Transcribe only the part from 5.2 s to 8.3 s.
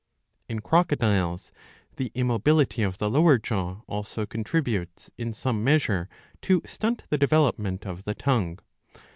some measure to stunt the development of the